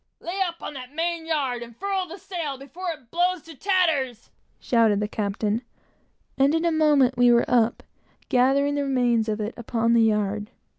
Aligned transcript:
"Lay 0.19 0.39
up 0.47 0.63
on 0.63 0.73
that 0.73 0.91
main 0.95 1.27
yard 1.27 1.61
and 1.61 1.77
furl 1.77 2.07
the 2.07 2.17
sail, 2.17 2.57
before 2.57 2.89
it 2.91 3.11
blows 3.11 3.43
to 3.43 3.53
tatters!" 3.53 4.31
shouted 4.59 4.99
the 4.99 5.07
captain; 5.07 5.61
and 6.39 6.55
in 6.55 6.65
a 6.65 6.71
moment, 6.71 7.19
we 7.19 7.31
were 7.31 7.45
up, 7.47 7.83
gathering 8.27 8.73
the 8.73 8.81
remains 8.83 9.29
of 9.29 9.39
it 9.39 9.53
upon 9.55 9.93
the 9.93 10.01
yard. 10.01 10.49